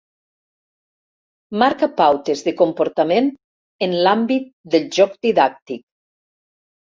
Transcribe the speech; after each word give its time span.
Marca 1.63 1.89
pautes 1.99 2.41
de 2.47 2.53
comportament 2.61 3.29
en 3.89 3.93
l'àmbit 4.07 4.49
del 4.77 4.87
joc 4.97 5.15
didàctic. 5.27 5.85